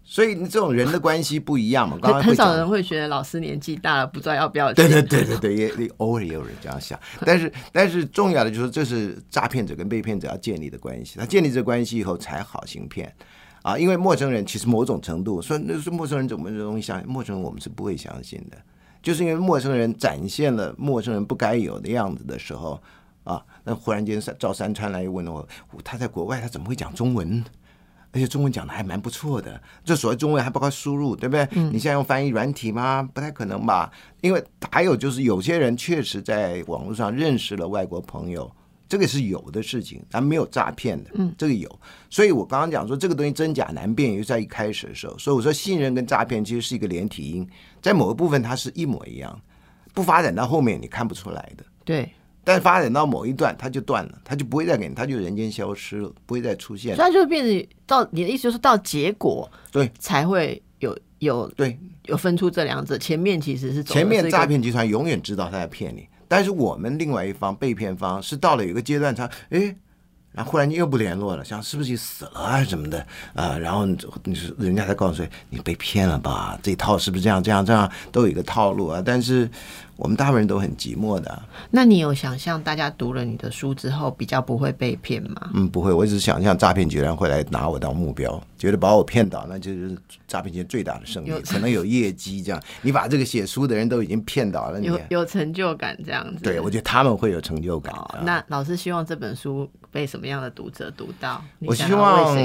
[0.05, 1.97] 所以你这种人的关系不一样嘛。
[2.01, 4.73] 刚刚很少人会觉得老师年纪大了，不知道要不要。
[4.73, 6.99] 对 对对对对，也偶尔也有人这样想。
[7.25, 11.17] 但是但是重要的就是，这是诈骗者跟被骗者要建立的关系。
[11.17, 13.11] 他建立这关系以后才好行骗
[13.61, 13.77] 啊。
[13.77, 18.57] 因为陌生人其实某种程度说那是陌生人怎么这东西相信陌生人，我们是不会相信的。
[19.03, 22.81] 就是因为陌生人展现了陌生人不该有的样子的时候，
[23.25, 25.47] 啊，那忽然间赵三川来问我，
[25.83, 27.43] 他在国外他怎么会讲中文？
[28.15, 31.47] 而且中文讲的还蛮不错的，这所谓中文还包括输入，对不对？
[31.71, 33.07] 你现在用翻译软体吗？
[33.13, 33.91] 不太可能吧？
[34.21, 38.49] 因为还有就是有些人确实在网络上认识了外国朋友。
[38.93, 41.79] 这个是有的事情，咱没有诈骗的，嗯，这个有，
[42.11, 47.49] 所以我刚刚讲说这个东西真假难辨，也就在一开始的时候，所以我说信任跟诈骗其实是一个连体婴，
[47.81, 49.41] 在某个部分它是一模一样，
[49.95, 52.07] 不发展到后面你看不出来的，对，
[52.43, 59.89] 但发展到某一段它就断了，它就不会再给你，它就人间消失了，不会再出现，所以它就变成到你的意思就是到结果对。
[59.97, 61.75] 才会有有对。
[62.07, 66.05] 有分出这两者，前面其实是前面诈骗集团永远知道他在骗你。
[66.33, 69.75] 但是我们另外一方被骗方是到了有一个阶段，他哎，
[70.31, 73.55] 然后忽然间又不联络了，想是不是死了啊什么的啊？
[73.55, 73.85] 然后
[74.23, 76.57] 你是人家才告诉你，你被骗了吧？
[76.63, 78.99] 这套是不是这样这样这样都有一个套路啊？
[79.05, 79.47] 但是。
[79.95, 81.43] 我们大部分人都很寂寞的。
[81.69, 85.51] 那你有想象大家读了你的书之后比较不会被骗吗？
[85.53, 85.93] 嗯，不会。
[85.93, 89.95] 我只是想象诈骗集团会来拿我当目标，觉得把我骗倒，那就是
[90.27, 92.61] 诈骗集团最大的胜利，可能有业绩这样。
[92.81, 96.43] 你把这个写书的人都已经骗倒了，有 有成就感这样子。
[96.43, 97.93] 对，我觉得他们会有成就感。
[98.23, 101.43] 那老师希望这本书被什么样的读者读到？
[101.59, 102.35] 我希望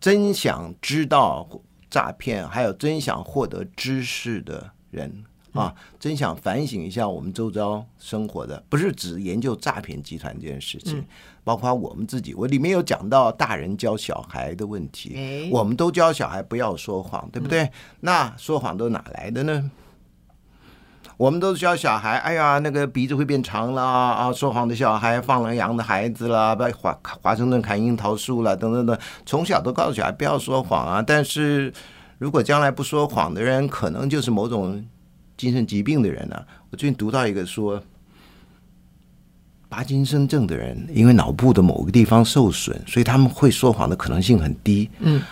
[0.00, 1.48] 真想知道
[1.88, 5.24] 诈骗，还有真想获得知识的人。
[5.52, 11.04] 啊，真想反省一下我们周遭生活的，不是只研究诈骗集团这件事情，
[11.42, 12.32] 包括我们自己。
[12.34, 17.68] 我里面有讲到大人教小孩的问题，我们都教小孩不要说谎，对不对？
[18.00, 19.70] 那说谎都哪来的呢？
[21.16, 31.02] 我们都教小孩，哎呀，那个鼻子会变长了啊，说谎的小孩，放了羊的孩子了，把华华盛顿砍樱桃树了，等等等，从小都告诉小孩不要说谎啊。
[31.04, 31.72] 但是
[32.18, 34.86] 如果将来不说谎的人，可能就是某种。
[35.40, 36.36] 精神疾病的人呢？
[36.68, 37.82] 我最近读到一个说，
[39.70, 44.90] 帕金森症的人因为脑部的某个地方受损，所以他们会说谎的可能性很低。
[44.98, 45.22] 嗯，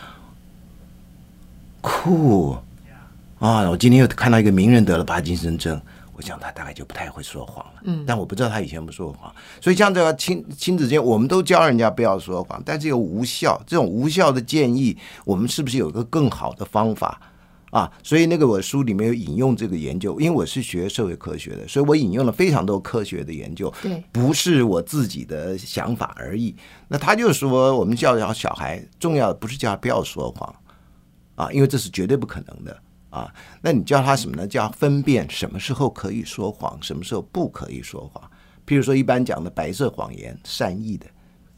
[1.83, 2.57] 酷
[3.39, 3.69] 啊！
[3.69, 5.79] 我今天又看到一个名人得了帕金森症，
[6.15, 7.83] 我想他大概就不太会说谎了。
[7.85, 13.61] 嗯，但我不知道他以前不说谎，所以像这个亲亲子间，我们都教人家不要说谎，但是又无效。
[13.67, 17.21] 这种无效的建议，我们是不是有一个更好的方法？
[17.71, 26.57] 啊，所以那个我书里面有引用这个研究，因为我是学社会科学的，所以我引用了非常多科学的研究，对，不是我自己的想法而已。
[26.89, 30.55] 那他就说，我们教养小孩，重要的不是叫他不要说谎
[31.35, 33.31] 啊，因为这是绝对不可能的啊。
[33.61, 34.47] 那你教他什么呢？
[34.47, 38.31] 叫分辨什么时候可以说谎，什么时候不可以说谎。
[38.67, 41.07] 譬如说，一般讲的白色谎言，善意的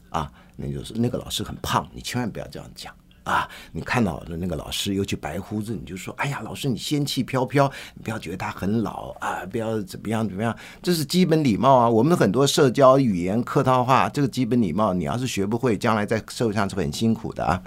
[0.09, 2.93] 啊，那就是那个老师很胖，你千万不要这样讲。
[3.23, 11.87] 啊，你看到的那个老师尤其白胡子，你就说：“哎呀，老师你仙气飘飘，你不要觉得他很老啊，不要怎么样怎么样，这是基本礼貌啊。
[11.87, 17.61] 我们很多社交语言客套话，这个基本礼貌，你要是学不会，将来在社会上是很辛苦的啊。”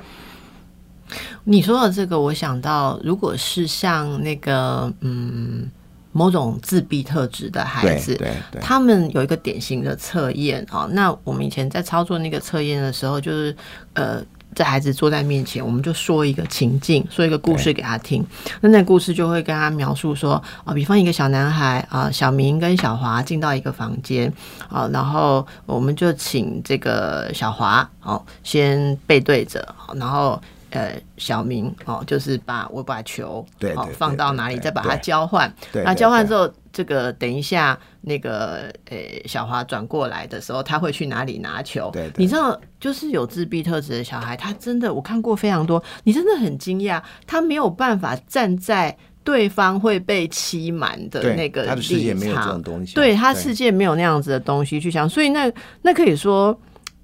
[1.45, 5.71] 你说的这个，我想到，如果是像那个嗯
[6.11, 8.21] 某种自闭特质的孩子，
[8.61, 10.89] 他们有一个典型的测验啊。
[10.91, 13.57] 那我们以前在操作那个测验的时候，就是
[13.93, 14.21] 呃。
[14.55, 18.25] 在孩子坐在面前，我们就说一个情境，说一个故事给他听。
[18.61, 24.33] 那那故事就会跟他描述说啊，比方一个小男孩啊，小明跟小华进到一个房间
[24.69, 30.41] 啊，然后我们就请这个小华哦先背对着，然后。
[30.71, 35.49] 呃，小明哦，就是把我把球对放到哪里，再把它交换。
[35.73, 41.89] 那交换之后，这个等一下那个呃小华转过来的时候，他会去哪里拿球？
[41.93, 52.61] 对，你知道，就是有自闭特质的小孩，他真的我看过非常多，你真的很惊讶，他没有办法站在对方会被欺瞒的那个立场，
[52.93, 56.61] 对他世界没有那样子的东西去想，所以那那可以说，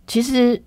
[0.07, 0.61] 其实。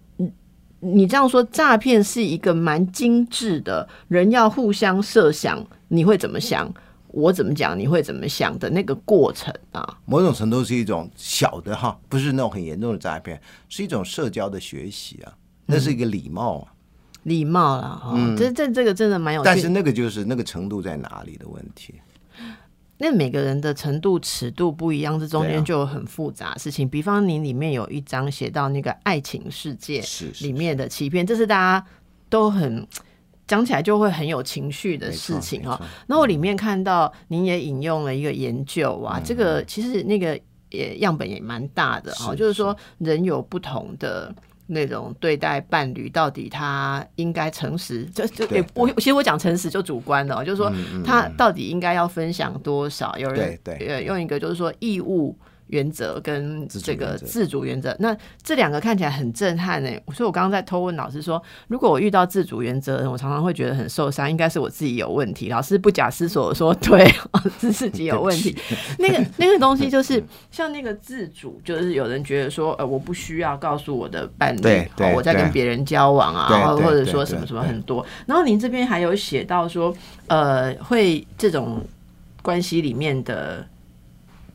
[0.86, 6.70] 你这样说，诈骗是一个蛮精致的，人要互相设想，你会怎么想？
[7.14, 7.78] 我怎么讲？
[7.78, 10.00] 你会怎么想的那个过程啊？
[10.06, 15.32] 某种程度是一种小的哈，不是那种很严重的诈骗，是一种社交的学习啊，
[15.68, 16.74] 那是一个礼貌啊，
[17.22, 18.18] 礼貌了哈。
[18.36, 21.94] 这这这个真的蛮有，但是那个就是那个程度在哪里的问题。
[22.98, 26.88] 那每个人的程度尺度不一样，这中间就有很复杂事情。
[26.90, 30.02] 比方你里面有一章写到那个爱情世界
[30.42, 31.86] 里面的欺骗，这是大家
[32.30, 32.88] 都很
[33.54, 35.80] 讲起来就会很有情绪的事情哈。
[36.08, 40.40] 那我里面看到您也引用了一个研究啊，这个其实那个
[40.70, 44.34] 也样本也蛮大的哈，就是说人有不同的。
[44.66, 48.06] 那种对待伴侣，到底他应该诚实？
[48.06, 50.72] 就就我其实我讲诚实就主观的，就是说
[51.06, 53.14] 他到底应该要分享多少？
[53.18, 55.38] 有人对用一个就是说义务。
[55.74, 59.90] 原则跟这个自主原则，那这两个看起来很震撼呢。
[60.14, 65.50] 所以我刚刚在偷问老师说，如果我遇到自主原则，我常常会觉得很受伤，应该是我自己有问题。
[65.50, 67.12] 老师不假思索说， 对，
[67.60, 68.56] 是自己有问题。
[69.00, 78.06] 那个那个东西就 是像那个自主，就是有人觉得说，呃，我不需要告诉我的伴侣，我在跟别人交往啊，或者说什么什么很多。
[78.28, 79.92] 然后您这边还有写到说，
[80.28, 81.82] 呃，会这种
[82.44, 83.66] 关系里面的。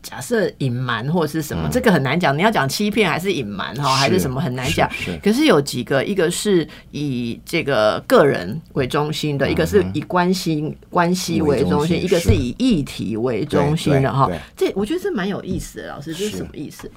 [0.09, 2.35] 假设隐瞒或者是什么，这个很难讲。
[2.35, 4.90] 你要讲欺骗还是隐瞒哈，还是什么很难讲。
[5.23, 14.31] 可是有几个，一个是以这个个人为中心的，一个是以关心关系为中心，一个是以议题为中心的哈。
[14.57, 16.90] 这我觉得这蛮有意思的，老师这是什么意思？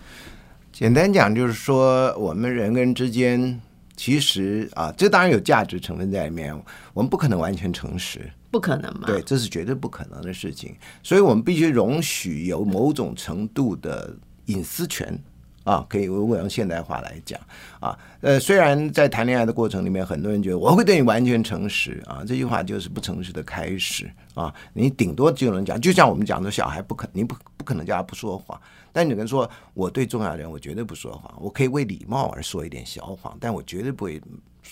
[0.71, 3.60] 简单讲就是说，我们人跟人之间，
[3.97, 6.58] 其实啊，这当然有价值成分在里面，
[6.93, 8.21] 我们不可能完全诚实。
[8.52, 9.08] 不可能嘛？
[9.08, 14.14] 对，这是绝对不可能的事情，所以我们必须容许有某种程度的
[14.48, 15.18] 隐私权
[15.64, 17.40] 啊，可以如果用现代化来讲
[17.80, 17.98] 啊。
[18.20, 24.54] 呃，虽然在谈恋爱的过程里面，很多人觉得我会对你完全诚实啊，这句话就是不诚实的开始啊。
[24.74, 28.60] 你顶多就能讲，就像我们讲的小孩不可，你不不可能叫他不说谎，
[28.92, 34.22] 但你能说我对重要的人我绝对不说谎，我可以为礼貌而说一点小谎，但我绝对不会。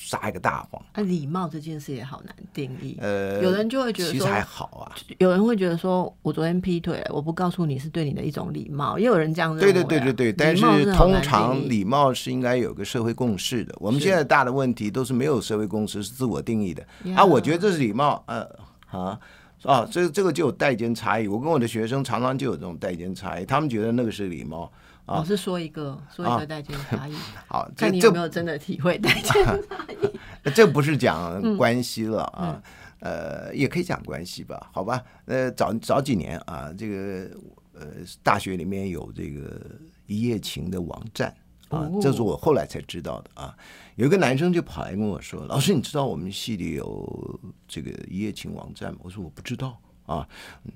[0.10, 1.04] 撒一个大谎啊！
[1.04, 2.98] 礼貌这件事也好难定义。
[3.00, 4.96] 呃，有人就会觉得其实还好啊。
[5.20, 8.98] 有人会觉得说，我昨天劈腿，我不告诉你是对你的一种礼貌。
[8.98, 9.72] 也有人这样认为。
[9.72, 13.76] 对对对对对，但是通常礼貌是应该有个社会共识的。
[13.78, 16.84] 我们现在大的问题都是没有社会共识，是自我定义的
[17.16, 17.24] 啊。
[17.24, 18.42] 我觉得这是礼貌，呃
[18.88, 19.20] 啊
[19.62, 21.28] 啊，这这个就有代间差异。
[21.28, 24.72] 我跟我的学生常常就有这种代间差异，他们觉得那个是礼貌。
[25.16, 27.14] 老师说一个，说一个代间差异。
[27.48, 29.58] 好，看你有没有真的体会代间差
[29.90, 30.20] 异。
[30.56, 32.62] 这不是讲关系了啊，
[33.00, 34.70] 呃，也可以讲关系吧？
[34.74, 37.30] 好吧，呃，早早几年啊，这个
[37.74, 37.88] 呃，
[38.24, 39.60] 大学里面有这个
[40.08, 41.36] 一夜情的网站
[41.70, 43.56] 啊，这是我后来才知道的啊。
[43.96, 50.26] 有一个男生就跑来跟我说：“老师，你知道我们系里有这个一夜情网站吗？”我说：“我不知道啊。”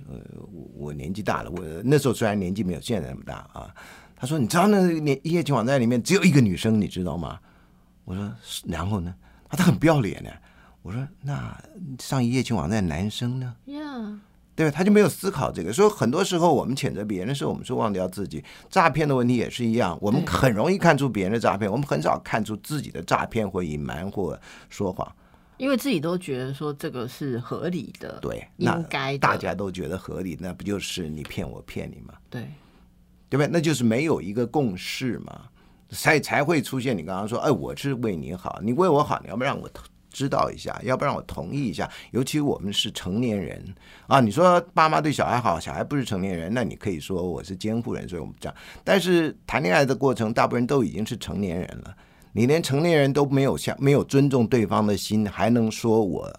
[0.09, 0.19] 呃，
[0.51, 3.73] 我我年纪大了，我那时候虽然年纪没有现在那么大啊。
[4.15, 7.39] 他说：“你知道那个一夜情网站里面只有一个女生，你知道吗？”
[8.05, 8.33] 我说
[8.65, 9.13] ：“然后呢？”
[9.49, 10.29] 他很不要脸呢。
[10.81, 11.55] 我说：“那
[11.99, 13.55] 上一夜情网站男生呢？”
[14.55, 14.71] 对吧？
[14.77, 18.43] 他就没有思考这个，所以很多时候我们谴责别人的时候，我们是忘掉自己。
[18.69, 25.11] 诈骗的问题也是一样，我们很容易看出别人的诈骗，我们很少看出自己的诈骗或隐瞒或说谎。
[25.57, 32.13] 因为自己都觉得说这个是合理的，对，应该大家都觉得合理，那不就是你骗我骗你吗？
[32.29, 32.47] 对，
[33.33, 33.49] 对不对？
[33.51, 35.41] 那就是没有一个共识嘛，
[35.89, 39.67] 才才会出现你刚刚说，哎，我是为你好，你为我好，你要不让我
[40.11, 41.89] 知道一下，要不让我同意一下。
[42.11, 43.65] 尤其我们是成年人
[44.05, 48.55] 啊，你说爸妈对小孩好，小孩不是成年人，那你可以说我是监护人，所以我们这样。
[48.83, 51.97] 但是谈恋爱的过程，大部分人都已经是成年人了。
[52.33, 56.31] 你连成年人都没有像没有尊重对方的心，还能说我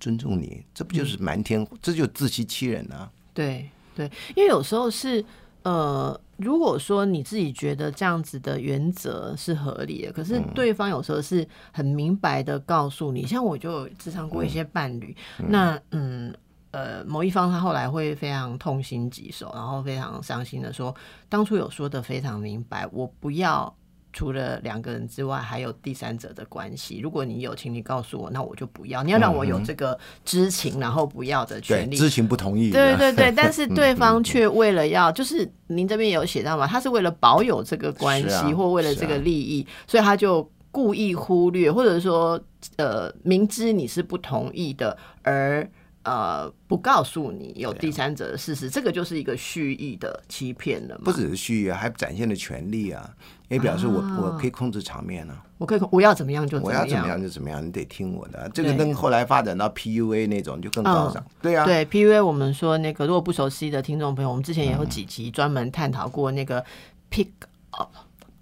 [0.00, 0.64] 尊重你？
[0.74, 1.64] 这不就是瞒天？
[1.80, 3.08] 这就自欺欺人啊！
[3.32, 5.24] 对对，因为有时候是
[5.64, 15.16] 呃，如果说你自己觉得这样子的原则是合理的，可是对方有时候是很明白的告诉你，像我就有智商过一些伴侣，
[15.48, 16.34] 那嗯
[16.70, 20.94] 呃，某一方他后来会非常痛心疾首，然后非常伤心的说，
[21.28, 23.74] 当初有说的非常明白，我不要。
[24.14, 27.00] 除了两个人之外，还有第三者的关系。
[27.00, 29.02] 如果你有，请你告诉我，那我就不要。
[29.02, 31.96] 你要让我有这个知情，然后不要的权利。
[31.96, 32.70] 知情不同意。
[32.70, 42.40] 对对对，但是 对方却为了要，就是您这边有写到嘛，他是为了保有这个关系，或为了这个利益，所以他就故意忽略，或者说
[42.76, 45.68] 呃，明知你是不同意的，而。
[46.06, 51.00] 呃，不告诉你有第三者的事实，这个就是一个蓄意的欺骗了。
[51.02, 53.10] 不只是蓄意，还展现了权利啊，
[53.54, 55.34] 也表示我我可以控制场面呢。
[55.56, 58.50] 我可以，我要怎么样就我要怎么样就怎么样，你得听我的。
[58.52, 61.24] 这个跟后来发展到 PUA 那种就更高尚。
[61.40, 66.62] 对啊，对 PUA，我们说那个如果不熟悉的听众朋友，我们之前也有几集专门探讨过那个
[67.10, 67.28] pick
[67.70, 67.88] up。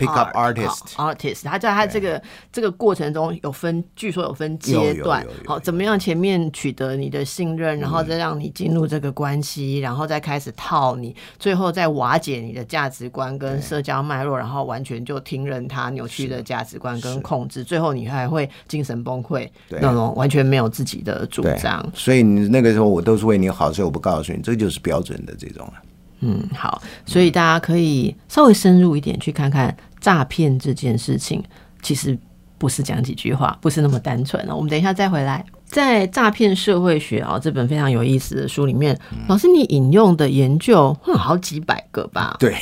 [0.06, 5.92] Pickup artist，artist，他在他这个这个过程中有分，据说有分阶段，好，怎么样？
[5.98, 21.86] 前面取得你的信任，然后再让你进入这个关系，然后再开始套你，最后再瓦解你的价值观跟社交脉络，然后完全就听任他扭曲的价值观跟控制，最后你还会精神崩溃，那种完全没有自己的主张。
[21.94, 25.74] 所以你那个时候我都是为你好，所以我不告诉你，这就是标准的这种了。
[26.20, 29.76] 嗯，好，所以大家可以稍微深入一点去看看。
[30.02, 31.42] 诈骗这件事情
[31.80, 32.18] 其实
[32.58, 34.54] 不是讲几句话，不是那么单纯了。
[34.54, 35.42] 我们等一下再回来。
[35.64, 38.94] 在《诈骗社会学》啊这本非常有意思的书里面，
[39.26, 42.36] 老师你引用的研究会有好几百个吧？
[42.38, 42.52] 对，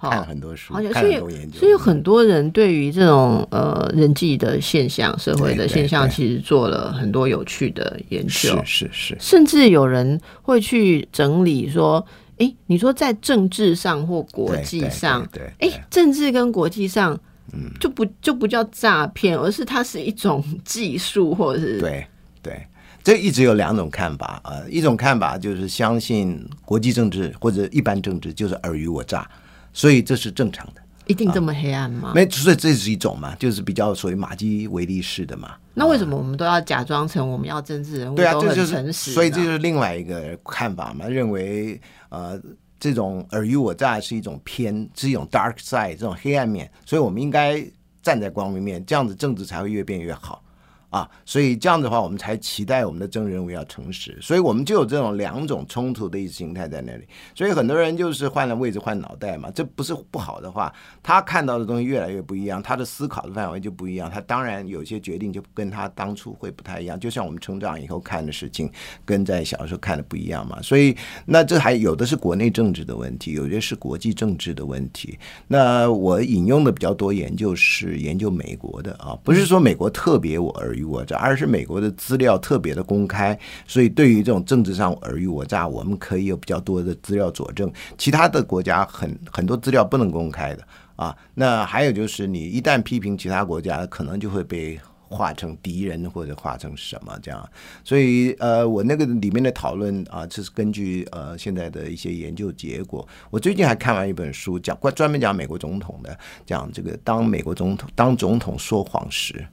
[0.00, 1.58] 看了很多书，看很多研究。
[1.58, 8.30] 所以很多人对于这种呃人际的现象、社会的现象，其实做了很多有趣的研究。
[8.30, 12.06] 是是是，甚至有人会去整理说。
[12.40, 17.12] 哎，你说在政治上或国际上，对，哎，政治跟国际上，
[17.52, 22.06] 嗯，就不就不叫诈骗，而是它是一种技术，或者是对
[22.42, 22.66] 对，
[23.04, 29.28] 这一直有两种看法啊，一种看法就是相信国际政治或者一般政治就是尔虞我诈，
[29.74, 30.80] 所以这是正常的。
[31.10, 32.12] 一定这么黑暗吗？
[32.14, 35.56] 没，所以这是一种嘛，就是比较属于马基维利式的嘛。
[35.74, 38.16] 那为什么我们都要假装成我们要政治人物？
[38.16, 42.40] 对啊，这就是所以这就是另外一个看法嘛，认为呃
[42.78, 47.62] 这种尔虞我诈是一种偏，是一种 dark side 这种黑暗面，所以我们应该
[48.02, 50.42] 站在光明面，这样子政治才会越变越好。
[50.90, 57.04] 啊，所以这样子的话，我们才期待我们的政人物要诚实，所以我们就有这种两种冲突的意识形态在那里。
[57.32, 66.98] 所以很多人就是换了位置换脑袋嘛，这不是不好的话，他看到的东西越来越不一样，他的思考的范围就不一样，他当然有些决定就跟他当初会不太一样。
[66.98, 68.68] 就像我们成长以后看的事情，
[69.04, 70.60] 跟在小时候看的不一样嘛。
[70.60, 75.16] 所以那这还有的是国内政治的问题，有些是国际政治的问题。
[75.46, 80.79] 那我引用的比较多研究是研究美国的啊，不是说美国特别我而。
[80.84, 87.70] 我诈，而是美国的资料特别的公开，所以对于这种政治上尔虞我诈，我们可以有比较多的资料佐证。
[87.96, 90.66] 其他的国家很很多资料不能公开的
[90.96, 91.16] 啊。
[91.34, 97.50] 那还有就是，你一旦批评其他国家，可能就会被化成敌人或者化成什么这样。
[97.82, 103.06] 所以呃，我那个里面的讨论啊，这是根据呃现在的一些研究结果。
[103.28, 106.16] 我最近还看完一本书，讲关专门讲美国总统的，
[106.46, 109.44] 讲这个当美国总统当总统说谎时。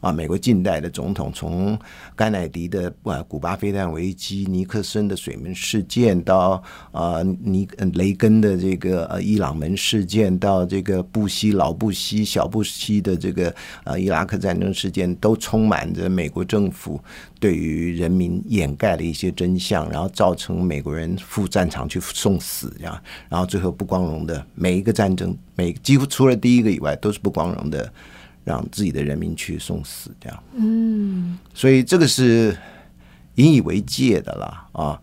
[0.00, 1.76] 啊，美国近代的总统，从
[2.14, 13.52] 甘乃迪的啊古巴飞弹危机、尼克森的水门事件，到啊尼雷根的这个呃伊朗门事件，到这个布希老布希小布希的这个
[13.82, 17.00] 啊伊拉克战争事件，都充满着美国政府
[17.40, 22.96] 对于人民掩盖的一些真相，然后造成美国人赴战场去送死，这样，
[23.28, 27.92] 然后最后不光荣的每一个战争，每几乎除了第一个以外，都是不光荣的。
[28.48, 32.56] 让自己的人民去送死，这样，嗯，所以这个是
[33.34, 34.98] 引以为戒的啦啊。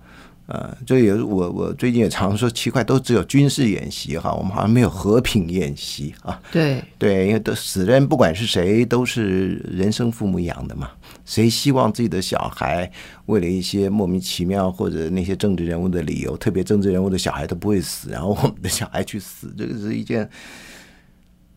[0.48, 6.40] 呃，这有我我最近也常说奇怪，都只有军事演习哈，我们好像没有和平演习啊。
[6.52, 10.92] 对对，因为都死人不管是谁，都是人生父母养的嘛。
[11.26, 12.92] 谁希望自己的小孩
[13.26, 20.30] 为了一些莫名其妙或者那些政治人物的理由，特别政治人物的小孩都不会死，然后我们的小孩去死，这个是一件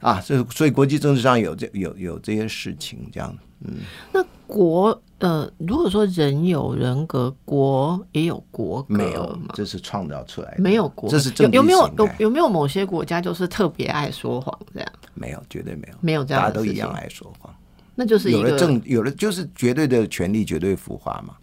[0.00, 3.36] 啊，这所以国际政治上有这有有这些事情这样。
[3.64, 3.78] 嗯，
[4.12, 14.92] 那国呃，如果说人有人格，国也有国格没有嘛，这是创造出来的，没有国，这是有有没有有有没有某些国家就是特别爱说谎这样？
[15.14, 17.52] 没有，绝对没有，没有这样大家都一样爱说谎。
[17.96, 21.34] 那就是有了政，有了就是绝对的权利，绝对腐化嘛。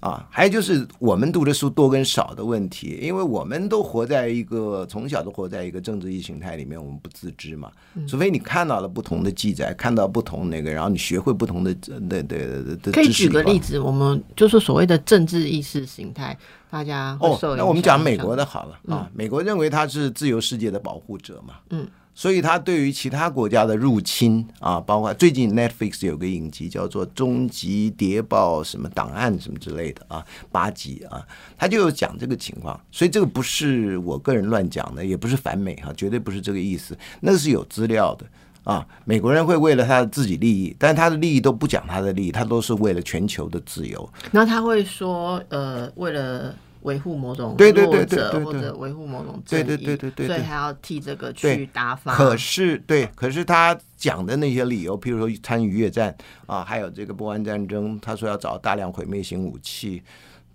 [0.00, 7.70] 啊，还有就是我们读的书多跟少的问题，因为我们都活在一个从小都活在一个政治意识形态里面，我们不自知嘛。
[7.94, 11.74] 嗯除非你看到了不同的记载，看到不同那个，然后你学会不同的
[12.08, 16.36] 的的可以举个例子，我们就是所谓的政治意识形态，
[16.70, 38.26] 大家哦，那我们讲美国的好了啊，美国认为他是自由世界的保护者嘛，嗯，所以他对于其他国家的入侵啊，包括最近 Netflix 有个影集叫做《终极谍报》什么档案什么之类的啊，八集啊，他就有讲这个情况，所以这个不是我个人乱讲的，也不是反美哈、绝对不是这个意思，那是有资料的。
[38.62, 44.06] 啊，美国人会为了他的自己利益，但他的利益都不讲他的利益，他都是为了全球的自由。
[44.30, 52.14] 那他会说，呃，为了维护某种对对对弱者对或者维护某种正义，对对对对对对所以他要替这个去打法。
[52.14, 56.16] 可是对，可是他讲的那些理由，譬如说参与越战
[56.46, 60.02] 啊，还有这个波湾战争，他说要找大量毁灭性武器，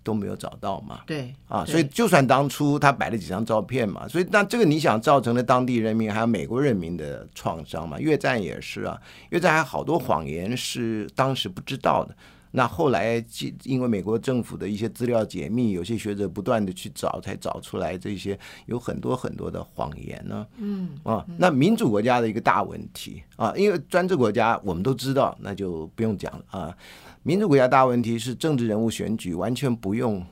[0.02, 1.00] 都没有找到嘛。
[1.06, 8.00] 对啊，所以就算当初他摆了几张照片嘛，所以那这个你想造成了当地人民还有美国人民的创伤嘛？
[8.00, 9.00] 越战也是啊，
[9.30, 12.16] 越战还有好多谎言是当时不知道的。
[12.56, 20.46] 那后来既因为美国政府的一些资料解密，有些学者不断的去找，才找出来这些有很多很多的谎言呢。
[20.56, 26.74] 嗯啊，那民主国家的一个大问题啊，因为专制国家我们都知道，那就不用讲了啊。
[27.22, 30.24] 民主国家大问题是政治人物选举完全不用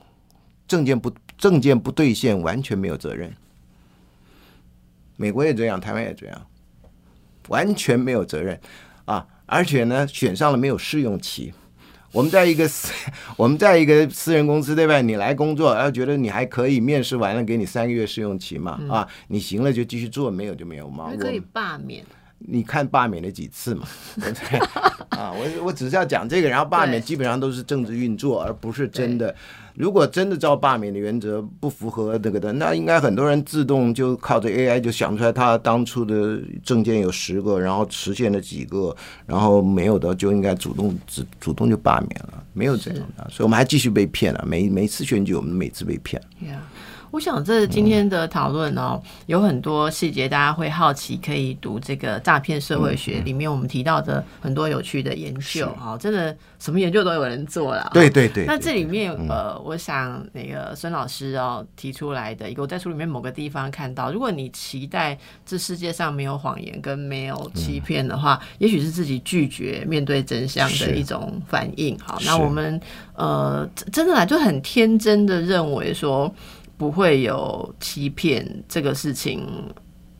[0.67, 3.31] 证件不证件不兑现，完全没有责任。
[5.15, 6.47] 美国也这样，台湾也这样，
[7.49, 8.59] 完全没有责任
[9.05, 9.27] 啊！
[9.45, 11.53] 而且呢，选上了没有试用期。
[12.15, 12.93] 我们在一个私，
[13.35, 15.01] 我们在一个私人公司对吧？
[15.01, 18.79] 你来工作，然后觉得你还可以，面试完了给你三个月试用期嘛？
[18.89, 21.07] 啊，你行了就继续做，没有就没有嘛。
[21.09, 22.05] 还可以罢免。
[22.37, 23.85] 你看罢免了几次嘛？
[25.09, 29.35] 啊，我我只是要讲这个，然后罢免基本上都是政治运作，而不是真的。
[29.75, 38.95] 如果真的照罢免的原则不符合那个的，那应该很多人自动就靠着 AI 就想出来，他当初的证件有十个，然后实现了几个，
[39.25, 44.43] 然后没有的就应该主动主主动就罢免了，没有这样的，所以我们还继续被骗了。
[44.47, 46.21] 每每一次选举，我们每次被骗。
[46.41, 46.59] Yeah.
[47.15, 57.89] 我想这今天的讨论哦，有很多细节，大家会好奇，可以读这个诈骗社会嗯学里面我们提到的很多有趣的研究啊，真的什么研究都有人做了。
[57.93, 71.97] 对对对，那这里面呃，我想那个孙老师哦提出来的一个，我在书里面某个地方看到，如果你期待这世界上没有谎言跟没有欺骗的话，也许是自己拒绝面对真相的一种反应。
[71.97, 72.77] 好，那我们
[73.15, 76.29] 呃真真的来就很天真的认为说
[76.77, 79.47] 不会有欺骗这个事情。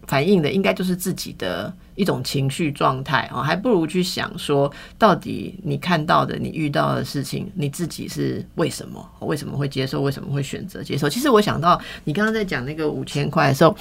[0.08, 9.04] 反映的应该就是自己的一种情绪状态啊，还不如去想说，到底你看到的、你遇到的事情，你自己是为什么？
[9.22, 10.02] 为什么会接受？
[10.02, 11.10] 为什么会选择接受？
[11.10, 13.76] 其实我想到你刚刚在讲那个五千块的时候，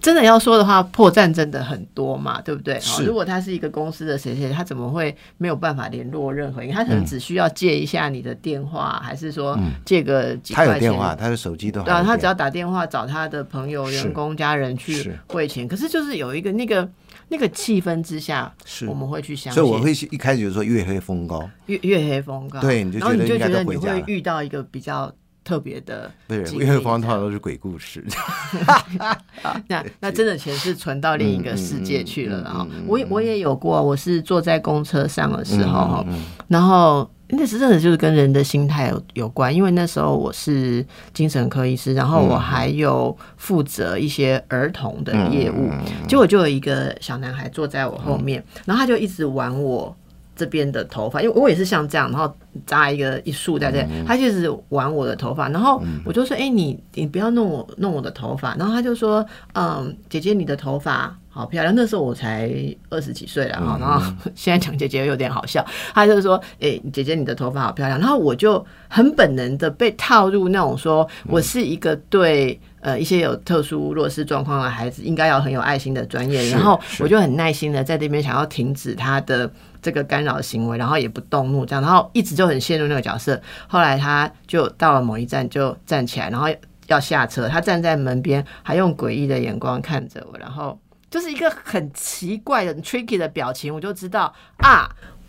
[0.00, 2.78] 真的要说的话，破绽真的很多嘛，对不对？
[2.80, 6.70] 是如果他是一个公司的谁谁，他怎么会没有办法联络任何人？
[6.72, 10.86] 他可能只需要借一下你的电话，还是说借个几他块钱？
[10.88, 16.88] 有电话，他的手机都还对啊，他只要打电话找他的朋友、员工、家人去汇钱，可是就是有一个那个
[17.28, 18.86] 那个气氛之下，是。
[18.86, 19.62] 我们会去相信。
[19.62, 25.12] 所，以我会一开始就说月黑风高，月月黑风高，对你就然后你就觉得你会遇到一个比较
[25.48, 28.04] 特别的不是经历月黑风高通常都是鬼故事。
[29.66, 36.04] 那 那真的钱是存到另一个世界去了啦哈嗯嗯嗯嗯我也我也有过，我是坐在公车上的时候
[36.48, 40.84] 然后那是真的就是跟人的心态有有关，因为那时候我是
[41.14, 45.70] 精神科医师，然后我还有负责一些儿童的业务，
[46.06, 49.96] 结果就有一个小男孩坐在我后面，然后他就一直玩我。
[50.38, 52.32] 这边的头发，因为我也是像这样，然后
[52.64, 61.74] 扎一个一束在这，他就一直玩我的头发，然后我就说：“哎、你你不要弄我弄我的头发。”然后他就说：“嗯，姐姐，你的头发好漂亮。
[61.74, 62.48] 那时候我才
[62.88, 64.00] 二十几岁了哈，然后
[64.36, 67.98] 现在讲姐姐有点好笑，他就说，哎，姐姐你的头发好漂亮。
[67.98, 79.50] 然后我就很本能的被套入那种说我是一个对呃一些有特殊弱势状况的孩子应该要很有爱心的专业，然后我就很耐心的在这边想要停止他的
[79.80, 83.40] 这个干扰行为，然后也不动怒这样，然后一直就很陷入那个角色。
[83.66, 86.46] 后来他就到了某一站就站起来，然后。
[86.88, 94.88] 要下车，他站在门边，还用诡异的眼光看着我，然后就是一个很奇怪的 tricky 的表情，我就知道啊，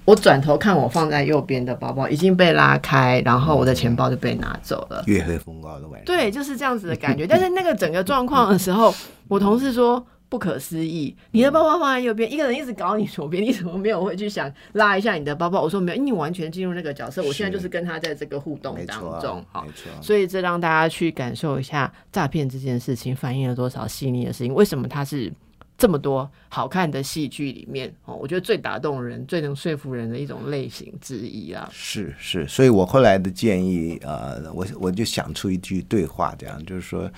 [0.09, 5.03] 我转头看我放在右边的包包已经被拉开，然后我的钱包就被拿走了。
[5.05, 7.27] 月黑风高的晚上，对，就是这样子的感觉。
[7.27, 8.91] 但是那个整个状况的时候，
[9.27, 10.03] 我同事说。
[10.29, 11.15] 不可思议！
[11.31, 15.59] 你的包包放在右边，一个人一直搞你左边，你怎么没有会去想拉一下你的包包？
[15.59, 17.23] 我说没有，因为你完全进入那个角色。
[17.23, 19.65] 我现在就是跟他在这个互动当中，好。
[20.03, 24.53] 所以这让大家去感受一下诈骗这件事情反映了多少细腻的事情。
[24.53, 25.33] 为什么它是
[25.79, 28.13] 这么多好看的戏剧里面哦？
[28.13, 31.67] 我觉得最打动人、最能说服人的一种类型之一啊。
[31.73, 37.09] 是是，所以我后来的建议呃，我我就想出一句对话，这样就是说：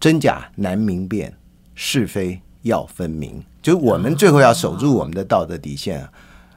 [0.00, 1.30] 真假难明辨，
[1.74, 2.40] 是非。
[2.64, 6.02] 要分明，就我们最后要守住我们的道德底线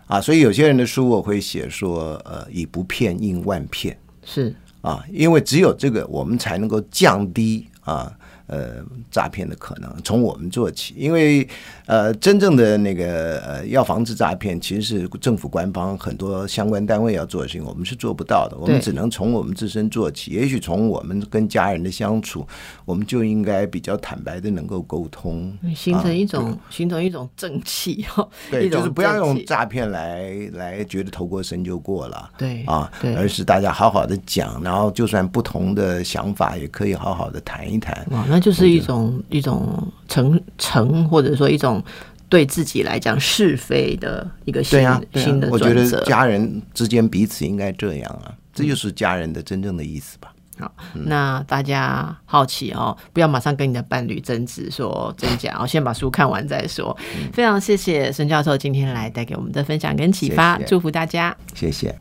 [0.05, 0.21] 啊！
[0.21, 8.17] 所以有些人的书我会写说，呃，以不骗应万骗，是啊，因为只有这个，我们才能够降低啊。
[8.47, 8.77] 呃，
[9.11, 11.47] 诈骗的可能从我们做起，因为
[11.85, 18.57] 呃，真正的那个呃，要防止诈骗，其实是政府官方很多相关单位要做的事情，我们是做不到的。
[18.57, 20.31] 我们只能从我们自身做起。
[20.31, 22.47] 也许从我们跟家人的相处，
[22.85, 28.29] 我们就应该比较坦白的能够沟通，形成一种形成一种正气哦。
[28.49, 32.29] 对，就是不要用诈骗来来觉得头过身就过了。
[32.37, 38.07] 对啊，对，而是大家好好的讲，然后就算不同的想法，也可以好好的谈一谈。
[38.29, 41.83] 那就是一种一种成成，或者说一种
[42.29, 44.79] 对自己来讲是非的一个新
[45.13, 50.33] 新的我觉得家人之间彼此应该这样啊，这就是家人的真正的意思吧。
[50.59, 50.73] 好，
[51.05, 56.97] 那大家好奇哦，不要马上跟你的伴侣争执说真假哦，先把书看完再说。
[57.31, 61.95] 非常谢谢孙教授今天来带给我们的分享跟启发，祝福大家，谢谢。